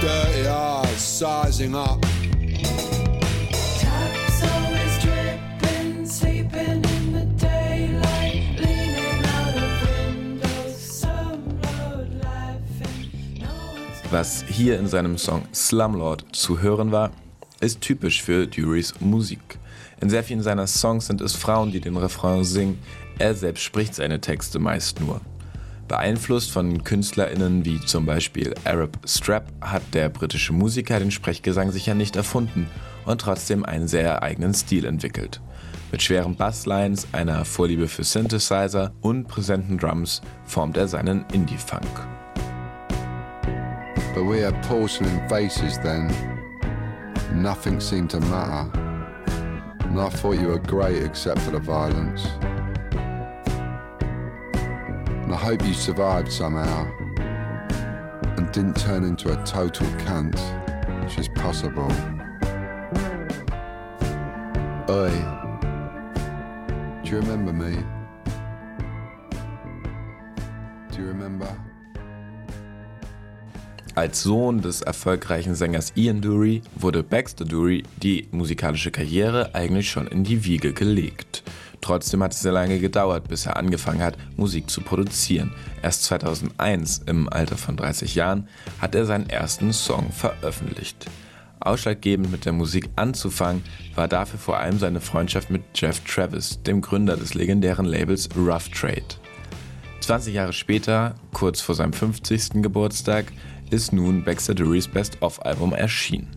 Dirty 0.01 0.47
eyes 0.47 0.97
sizing 0.97 1.75
up. 1.75 2.03
Was 14.11 14.43
hier 14.47 14.79
in 14.79 14.87
seinem 14.87 15.19
Song 15.19 15.43
Slumlord 15.53 16.25
zu 16.31 16.59
hören 16.59 16.91
war, 16.91 17.11
ist 17.59 17.81
typisch 17.81 18.23
für 18.23 18.47
Durys 18.47 18.99
Musik. 18.99 19.59
In 20.01 20.09
sehr 20.09 20.23
vielen 20.23 20.41
seiner 20.41 20.65
Songs 20.65 21.05
sind 21.05 21.21
es 21.21 21.35
Frauen, 21.35 21.71
die 21.71 21.79
den 21.79 21.95
Refrain 21.95 22.43
singen, 22.43 22.79
er 23.19 23.35
selbst 23.35 23.61
spricht 23.61 23.93
seine 23.93 24.19
Texte 24.19 24.57
meist 24.57 24.99
nur. 24.99 25.21
Beeinflusst 25.87 26.49
von 26.49 26.83
KünstlerInnen 26.83 27.65
wie 27.65 27.79
zum 27.81 28.07
Beispiel 28.07 28.55
Arab 28.65 28.97
Strap 29.05 29.51
hat 29.61 29.83
der 29.93 30.09
britische 30.09 30.53
Musiker 30.53 30.99
den 30.99 31.11
Sprechgesang 31.11 31.71
sicher 31.71 31.93
nicht 31.93 32.15
erfunden 32.15 32.65
und 33.05 33.21
trotzdem 33.21 33.63
einen 33.63 33.87
sehr 33.87 34.23
eigenen 34.23 34.55
Stil 34.55 34.85
entwickelt. 34.85 35.39
Mit 35.91 36.01
schweren 36.01 36.35
Basslines, 36.35 37.07
einer 37.11 37.45
Vorliebe 37.45 37.87
für 37.87 38.03
Synthesizer 38.03 38.91
und 39.01 39.27
präsenten 39.27 39.77
Drums 39.77 40.21
formt 40.45 40.77
er 40.77 40.87
seinen 40.87 41.25
Indie-Funk. 41.31 42.18
But 44.13 44.23
we 44.23 44.39
had 44.39 44.61
porcelain 44.63 45.27
faces 45.29 45.77
then. 45.79 46.07
Nothing 47.33 47.79
seemed 47.79 48.09
to 48.09 48.19
matter. 48.19 48.69
And 49.81 49.99
I 49.99 50.09
thought 50.09 50.39
you 50.39 50.47
were 50.47 50.59
great 50.59 51.03
except 51.03 51.41
for 51.41 51.51
the 51.51 51.59
violence. 51.59 52.25
And 55.23 55.33
I 55.33 55.37
hope 55.37 55.63
you 55.63 55.73
survived 55.73 56.31
somehow 56.31 56.85
and 58.37 58.51
didn't 58.51 58.77
turn 58.77 59.03
into 59.03 59.31
a 59.31 59.45
total 59.45 59.85
cunt, 59.99 60.39
which 61.03 61.17
is 61.19 61.27
possible. 61.27 61.91
Oi, 64.89 65.11
do 67.03 67.09
you 67.11 67.17
remember 67.17 67.53
me? 67.53 67.83
Do 70.91 71.01
you 71.01 71.07
remember? 71.07 71.55
Als 73.99 74.23
Sohn 74.23 74.61
des 74.61 74.81
erfolgreichen 74.81 75.55
Sängers 75.55 75.91
Ian 75.93 76.21
Dury 76.21 76.61
wurde 76.73 77.03
Baxter 77.03 77.43
Dury 77.43 77.83
die 78.01 78.29
musikalische 78.31 78.91
Karriere 78.91 79.53
eigentlich 79.53 79.91
schon 79.91 80.07
in 80.07 80.23
die 80.23 80.45
Wiege 80.45 80.71
gelegt. 80.71 81.43
Trotzdem 81.81 82.23
hat 82.23 82.31
es 82.31 82.39
sehr 82.39 82.53
lange 82.53 82.79
gedauert, 82.79 83.27
bis 83.27 83.45
er 83.45 83.57
angefangen 83.57 84.01
hat, 84.01 84.15
Musik 84.37 84.69
zu 84.69 84.79
produzieren. 84.79 85.51
Erst 85.81 86.05
2001, 86.05 87.01
im 87.07 87.27
Alter 87.27 87.57
von 87.57 87.75
30 87.75 88.15
Jahren, 88.15 88.47
hat 88.79 88.95
er 88.95 89.05
seinen 89.05 89.29
ersten 89.29 89.73
Song 89.73 90.13
veröffentlicht. 90.13 91.07
Ausschlaggebend 91.59 92.31
mit 92.31 92.45
der 92.45 92.53
Musik 92.53 92.89
anzufangen, 92.95 93.65
war 93.95 94.07
dafür 94.07 94.39
vor 94.39 94.59
allem 94.59 94.79
seine 94.79 95.01
Freundschaft 95.01 95.49
mit 95.49 95.63
Jeff 95.75 95.99
Travis, 96.05 96.63
dem 96.63 96.79
Gründer 96.79 97.17
des 97.17 97.33
legendären 97.33 97.85
Labels 97.85 98.29
Rough 98.37 98.69
Trade. 98.69 99.03
20 99.99 100.33
Jahre 100.33 100.53
später, 100.53 101.15
kurz 101.33 101.61
vor 101.61 101.75
seinem 101.75 101.93
50. 101.93 102.63
Geburtstag, 102.63 103.25
ist 103.69 103.93
nun 103.93 104.23
Baxter 104.23 104.55
Durys 104.55 104.87
Best-of-Album 104.87 105.73
erschienen. 105.73 106.27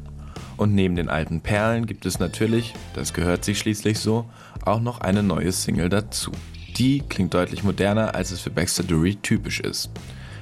Und 0.57 0.75
neben 0.75 0.97
den 0.97 1.09
alten 1.09 1.41
Perlen 1.41 1.87
gibt 1.87 2.07
es 2.07 2.19
natürlich, 2.19 2.75
das 2.95 3.12
gehört 3.12 3.45
sich 3.45 3.59
schließlich 3.59 3.99
so, 3.99 4.27
auch 4.65 4.81
noch 4.81 5.01
eine 5.01 5.23
neue 5.23 5.53
Single 5.53 5.89
dazu. 5.89 6.31
Die 6.77 7.01
klingt 7.01 7.35
deutlich 7.35 7.65
moderner, 7.65 8.15
als 8.15 8.31
es 8.31 8.41
für 8.41 8.51
Baxter 8.51 8.83
Dury 8.83 9.17
typisch 9.17 9.61
ist. 9.61 9.91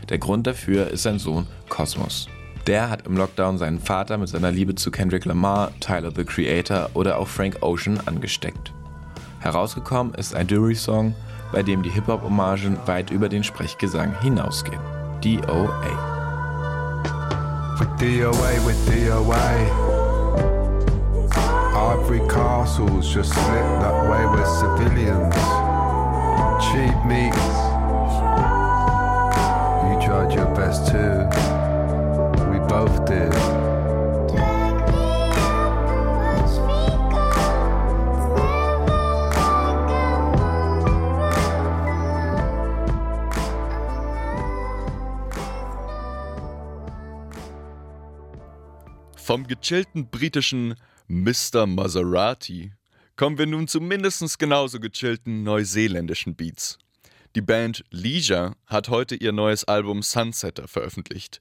Der 0.08 0.18
Grund 0.18 0.46
dafür 0.46 0.88
ist 0.88 1.04
sein 1.04 1.18
Sohn 1.18 1.46
Cosmos. 1.68 2.28
Der 2.66 2.90
hat 2.90 3.06
im 3.06 3.16
Lockdown 3.16 3.58
seinen 3.58 3.80
Vater 3.80 4.18
mit 4.18 4.28
seiner 4.28 4.52
Liebe 4.52 4.74
zu 4.74 4.90
Kendrick 4.90 5.24
Lamar, 5.24 5.72
Tyler 5.80 6.12
the 6.14 6.24
Creator 6.24 6.90
oder 6.94 7.18
auch 7.18 7.28
Frank 7.28 7.58
Ocean 7.62 7.98
angesteckt. 8.06 8.72
Herausgekommen 9.40 10.14
ist 10.14 10.34
ein 10.34 10.46
Dury-Song, 10.46 11.14
bei 11.52 11.62
dem 11.62 11.82
die 11.82 11.90
Hip-Hop-Hommagen 11.90 12.76
weit 12.86 13.10
über 13.10 13.28
den 13.28 13.42
Sprechgesang 13.42 14.20
hinausgehen. 14.20 14.80
DOA. 15.22 16.09
With 17.80 17.88
DOA, 17.98 18.66
with 18.66 18.76
DOA. 18.86 19.70
Ivory 21.74 22.20
castles 22.28 23.08
just 23.10 23.32
slip 23.32 23.46
that 23.80 24.10
way 24.10 24.26
with 24.26 24.46
civilians. 24.46 25.34
Cheap 26.66 26.94
meats. 27.06 27.38
You 29.88 29.96
tried 30.06 30.30
your 30.34 30.54
best 30.54 30.88
too. 30.92 31.24
We 32.50 32.58
both 32.68 33.06
did. 33.06 33.69
Vom 49.30 49.46
gechillten 49.46 50.10
britischen 50.10 50.74
Mr. 51.06 51.64
Maserati 51.64 52.72
kommen 53.14 53.38
wir 53.38 53.46
nun 53.46 53.68
zu 53.68 53.80
mindestens 53.80 54.38
genauso 54.38 54.80
gechillten 54.80 55.44
neuseeländischen 55.44 56.34
Beats. 56.34 56.78
Die 57.36 57.40
Band 57.40 57.84
Leisure 57.92 58.56
hat 58.66 58.88
heute 58.88 59.14
ihr 59.14 59.30
neues 59.30 59.62
Album 59.62 60.02
Sunsetter 60.02 60.66
veröffentlicht. 60.66 61.40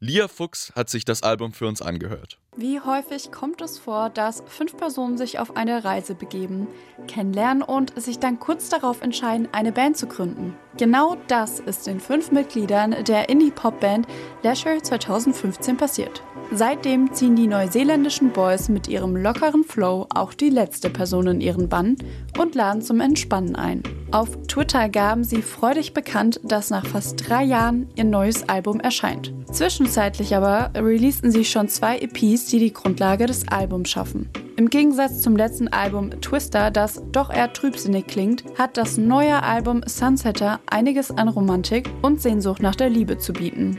Lia 0.00 0.26
Fuchs 0.26 0.72
hat 0.74 0.90
sich 0.90 1.04
das 1.04 1.22
Album 1.22 1.52
für 1.52 1.68
uns 1.68 1.80
angehört. 1.80 2.38
Wie 2.56 2.80
häufig 2.80 3.30
kommt 3.30 3.60
es 3.60 3.78
vor, 3.78 4.10
dass 4.10 4.42
fünf 4.48 4.76
Personen 4.76 5.16
sich 5.16 5.38
auf 5.38 5.56
eine 5.56 5.84
Reise 5.84 6.16
begeben, 6.16 6.66
kennenlernen 7.06 7.62
und 7.62 8.00
sich 8.00 8.18
dann 8.18 8.40
kurz 8.40 8.68
darauf 8.68 9.00
entscheiden, 9.00 9.46
eine 9.52 9.70
Band 9.70 9.96
zu 9.96 10.08
gründen? 10.08 10.56
Genau 10.76 11.16
das 11.28 11.60
ist 11.60 11.86
den 11.86 12.00
fünf 12.00 12.32
Mitgliedern 12.32 13.04
der 13.04 13.28
Indie-Pop-Band 13.28 14.08
Leisure 14.42 14.82
2015 14.82 15.76
passiert. 15.76 16.20
Seitdem 16.50 17.12
ziehen 17.12 17.36
die 17.36 17.46
neuseeländischen 17.46 18.30
Boys 18.30 18.70
mit 18.70 18.88
ihrem 18.88 19.14
lockeren 19.16 19.64
Flow 19.64 20.06
auch 20.14 20.32
die 20.32 20.48
letzte 20.48 20.88
Person 20.88 21.26
in 21.26 21.40
ihren 21.42 21.68
Bann 21.68 21.96
und 22.38 22.54
laden 22.54 22.80
zum 22.80 23.00
Entspannen 23.00 23.54
ein. 23.54 23.82
Auf 24.10 24.30
Twitter 24.46 24.88
gaben 24.88 25.24
sie 25.24 25.42
freudig 25.42 25.92
bekannt, 25.92 26.40
dass 26.42 26.70
nach 26.70 26.86
fast 26.86 27.28
drei 27.28 27.44
Jahren 27.44 27.90
ihr 27.96 28.04
neues 28.04 28.48
Album 28.48 28.80
erscheint. 28.80 29.34
Zwischenzeitlich 29.52 30.34
aber 30.34 30.70
releasten 30.74 31.30
sie 31.30 31.44
schon 31.44 31.68
zwei 31.68 31.98
EPs, 31.98 32.46
die 32.46 32.58
die 32.58 32.72
Grundlage 32.72 33.26
des 33.26 33.46
Albums 33.48 33.90
schaffen. 33.90 34.30
Im 34.56 34.70
Gegensatz 34.70 35.20
zum 35.20 35.36
letzten 35.36 35.68
Album 35.68 36.10
Twister, 36.22 36.70
das 36.70 37.02
doch 37.12 37.30
eher 37.30 37.52
trübsinnig 37.52 38.06
klingt, 38.06 38.44
hat 38.58 38.78
das 38.78 38.96
neue 38.96 39.42
Album 39.42 39.82
Sunsetter 39.86 40.60
einiges 40.66 41.10
an 41.10 41.28
Romantik 41.28 41.90
und 42.00 42.22
Sehnsucht 42.22 42.62
nach 42.62 42.74
der 42.74 42.88
Liebe 42.88 43.18
zu 43.18 43.34
bieten. 43.34 43.78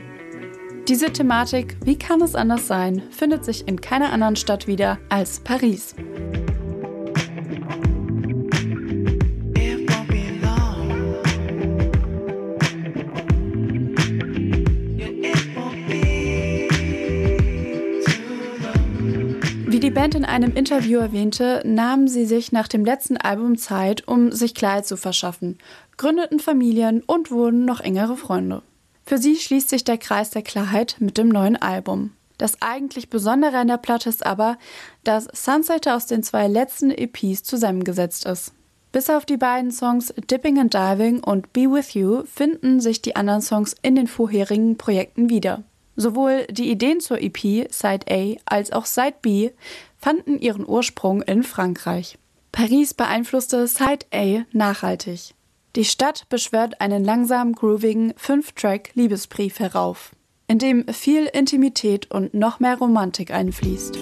Diese 0.90 1.12
Thematik, 1.12 1.76
wie 1.84 1.96
kann 1.96 2.20
es 2.20 2.34
anders 2.34 2.66
sein, 2.66 3.00
findet 3.12 3.44
sich 3.44 3.68
in 3.68 3.80
keiner 3.80 4.12
anderen 4.12 4.34
Stadt 4.34 4.66
wieder 4.66 4.98
als 5.08 5.38
Paris. 5.38 5.94
Wie 19.68 19.78
die 19.78 19.90
Band 19.92 20.16
in 20.16 20.24
einem 20.24 20.56
Interview 20.56 20.98
erwähnte, 20.98 21.62
nahmen 21.64 22.08
sie 22.08 22.26
sich 22.26 22.50
nach 22.50 22.66
dem 22.66 22.84
letzten 22.84 23.16
Album 23.16 23.56
Zeit, 23.56 24.08
um 24.08 24.32
sich 24.32 24.56
Klarheit 24.56 24.88
zu 24.88 24.96
verschaffen, 24.96 25.58
gründeten 25.96 26.40
Familien 26.40 27.04
und 27.06 27.30
wurden 27.30 27.64
noch 27.64 27.78
engere 27.78 28.16
Freunde. 28.16 28.62
Für 29.10 29.18
sie 29.18 29.34
schließt 29.34 29.68
sich 29.68 29.82
der 29.82 29.98
Kreis 29.98 30.30
der 30.30 30.42
Klarheit 30.42 30.94
mit 31.00 31.18
dem 31.18 31.30
neuen 31.30 31.56
Album. 31.56 32.12
Das 32.38 32.62
eigentlich 32.62 33.10
Besondere 33.10 33.56
an 33.56 33.66
der 33.66 33.76
Platte 33.76 34.08
ist 34.08 34.24
aber, 34.24 34.56
dass 35.02 35.26
Sunset 35.32 35.88
aus 35.88 36.06
den 36.06 36.22
zwei 36.22 36.46
letzten 36.46 36.92
EPs 36.92 37.42
zusammengesetzt 37.42 38.24
ist. 38.24 38.52
Bis 38.92 39.10
auf 39.10 39.24
die 39.24 39.36
beiden 39.36 39.72
Songs 39.72 40.14
Dipping 40.30 40.60
and 40.60 40.72
Diving 40.72 41.24
und 41.24 41.52
Be 41.52 41.62
With 41.62 41.94
You 41.94 42.22
finden 42.24 42.78
sich 42.78 43.02
die 43.02 43.16
anderen 43.16 43.42
Songs 43.42 43.74
in 43.82 43.96
den 43.96 44.06
vorherigen 44.06 44.76
Projekten 44.76 45.28
wieder. 45.28 45.64
Sowohl 45.96 46.46
die 46.48 46.70
Ideen 46.70 47.00
zur 47.00 47.20
EP 47.20 47.66
Side 47.68 48.06
A 48.08 48.36
als 48.44 48.70
auch 48.70 48.86
Side 48.86 49.16
B 49.22 49.50
fanden 49.98 50.38
ihren 50.38 50.64
Ursprung 50.64 51.22
in 51.22 51.42
Frankreich. 51.42 52.16
Paris 52.52 52.94
beeinflusste 52.94 53.66
Side 53.66 54.06
A 54.14 54.44
nachhaltig. 54.52 55.34
Die 55.76 55.84
Stadt 55.84 56.28
beschwört 56.28 56.80
einen 56.80 57.04
langsam 57.04 57.52
groovigen 57.52 58.12
Fünf-Track-Liebesbrief 58.16 59.60
herauf, 59.60 60.10
in 60.48 60.58
dem 60.58 60.88
viel 60.88 61.26
Intimität 61.26 62.10
und 62.10 62.34
noch 62.34 62.58
mehr 62.58 62.76
Romantik 62.76 63.30
einfließt. 63.30 63.96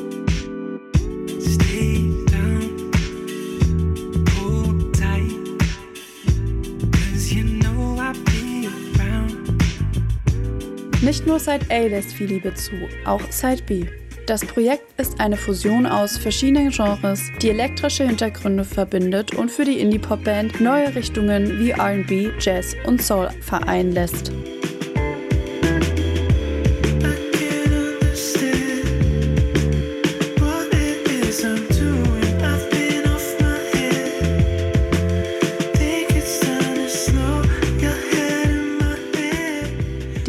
Nicht 11.03 11.27
nur 11.27 11.39
Side 11.39 11.67
A 11.71 11.81
lässt 11.87 12.13
viel 12.13 12.29
Liebe 12.29 12.55
zu, 12.55 12.73
auch 13.05 13.21
Side 13.31 13.63
B. 13.67 13.85
Das 14.29 14.45
Projekt 14.45 15.01
ist 15.01 15.19
eine 15.21 15.39
Fusion 15.39 15.87
aus 15.87 16.19
verschiedenen 16.19 16.69
Genres, 16.69 17.31
die 17.41 17.49
elektrische 17.49 18.07
Hintergründe 18.07 18.63
verbindet 18.63 19.35
und 19.35 19.51
für 19.51 19.65
die 19.65 19.81
Indie-Pop-Band 19.81 20.61
neue 20.61 20.95
Richtungen 20.95 21.59
wie 21.59 21.73
RB, 21.73 22.39
Jazz 22.39 22.77
und 22.85 23.01
Soul 23.01 23.31
vereinen 23.41 23.93
lässt. 23.93 24.31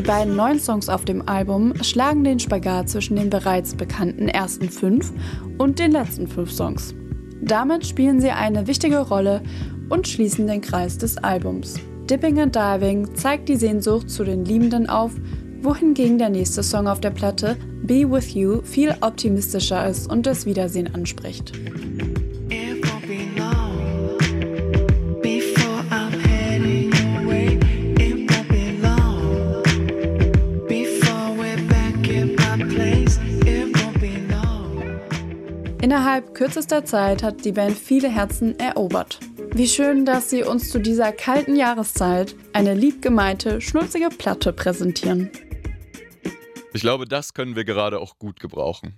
Beiden 0.09 0.35
neuen 0.35 0.59
Songs 0.59 0.89
auf 0.89 1.05
dem 1.05 1.29
Album 1.29 1.71
schlagen 1.83 2.23
den 2.23 2.39
Spagat 2.39 2.89
zwischen 2.89 3.15
den 3.15 3.29
bereits 3.29 3.75
bekannten 3.75 4.27
ersten 4.27 4.67
fünf 4.67 5.13
und 5.59 5.77
den 5.77 5.91
letzten 5.91 6.25
fünf 6.25 6.51
Songs. 6.51 6.95
Damit 7.43 7.85
spielen 7.85 8.19
sie 8.19 8.31
eine 8.31 8.65
wichtige 8.65 9.01
Rolle 9.01 9.43
und 9.89 10.07
schließen 10.07 10.47
den 10.47 10.61
Kreis 10.61 10.97
des 10.97 11.17
Albums. 11.17 11.75
Dipping 12.09 12.39
and 12.39 12.55
Diving 12.55 13.13
zeigt 13.13 13.49
die 13.49 13.55
Sehnsucht 13.55 14.09
zu 14.09 14.23
den 14.23 14.45
Liebenden 14.45 14.89
auf, 14.89 15.11
wohingegen 15.61 16.17
der 16.17 16.29
nächste 16.29 16.63
Song 16.63 16.87
auf 16.87 17.01
der 17.01 17.11
Platte, 17.11 17.55
Be 17.83 18.09
With 18.09 18.33
You, 18.33 18.63
viel 18.63 18.95
optimistischer 19.01 19.87
ist 19.87 20.09
und 20.09 20.25
das 20.25 20.47
Wiedersehen 20.47 20.91
anspricht. 20.95 21.53
Innerhalb 35.99 36.33
kürzester 36.33 36.85
Zeit 36.85 37.23
hat 37.23 37.43
die 37.43 37.51
Band 37.51 37.77
viele 37.77 38.07
Herzen 38.07 38.57
erobert. 38.57 39.19
Wie 39.51 39.67
schön, 39.67 40.05
dass 40.05 40.29
sie 40.29 40.43
uns 40.43 40.69
zu 40.69 40.79
dieser 40.79 41.11
kalten 41.11 41.57
Jahreszeit 41.57 42.37
eine 42.53 42.73
liebgemeinte, 42.73 43.59
schnulzige 43.59 44.07
Platte 44.07 44.53
präsentieren. 44.53 45.29
Ich 46.71 46.79
glaube, 46.79 47.03
das 47.03 47.33
können 47.33 47.57
wir 47.57 47.65
gerade 47.65 47.99
auch 47.99 48.17
gut 48.17 48.39
gebrauchen. 48.39 48.95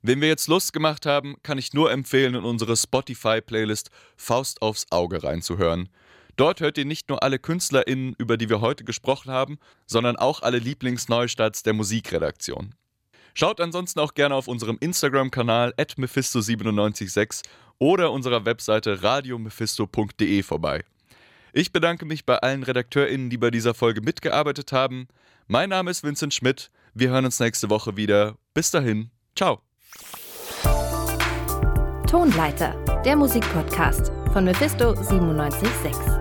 Wem 0.00 0.22
wir 0.22 0.28
jetzt 0.28 0.48
Lust 0.48 0.72
gemacht 0.72 1.04
haben, 1.04 1.36
kann 1.42 1.58
ich 1.58 1.74
nur 1.74 1.92
empfehlen, 1.92 2.34
in 2.34 2.44
unsere 2.44 2.78
Spotify-Playlist 2.78 3.90
Faust 4.16 4.62
aufs 4.62 4.86
Auge 4.88 5.22
reinzuhören. 5.22 5.90
Dort 6.36 6.60
hört 6.60 6.78
ihr 6.78 6.86
nicht 6.86 7.10
nur 7.10 7.22
alle 7.22 7.38
KünstlerInnen, 7.38 8.14
über 8.16 8.38
die 8.38 8.48
wir 8.48 8.62
heute 8.62 8.84
gesprochen 8.84 9.30
haben, 9.30 9.58
sondern 9.86 10.16
auch 10.16 10.40
alle 10.40 10.60
Lieblingsneustarts 10.60 11.62
der 11.62 11.74
Musikredaktion. 11.74 12.74
Schaut 13.38 13.60
ansonsten 13.60 14.00
auch 14.00 14.14
gerne 14.14 14.34
auf 14.34 14.48
unserem 14.48 14.78
Instagram-Kanal 14.80 15.72
mephisto976 15.78 17.42
oder 17.78 18.10
unserer 18.10 18.44
Webseite 18.44 19.04
radiomephisto.de 19.04 20.42
vorbei. 20.42 20.84
Ich 21.52 21.72
bedanke 21.72 22.04
mich 22.04 22.26
bei 22.26 22.36
allen 22.38 22.64
RedakteurInnen, 22.64 23.30
die 23.30 23.38
bei 23.38 23.52
dieser 23.52 23.74
Folge 23.74 24.00
mitgearbeitet 24.00 24.72
haben. 24.72 25.06
Mein 25.46 25.68
Name 25.68 25.92
ist 25.92 26.02
Vincent 26.02 26.34
Schmidt. 26.34 26.72
Wir 26.94 27.10
hören 27.10 27.26
uns 27.26 27.38
nächste 27.38 27.70
Woche 27.70 27.96
wieder. 27.96 28.34
Bis 28.54 28.72
dahin, 28.72 29.12
ciao. 29.36 29.60
Tonleiter, 32.10 32.74
der 33.04 33.14
Musikpodcast 33.14 34.10
von 34.32 34.46
Mephisto 34.46 34.94
976. 34.94 36.17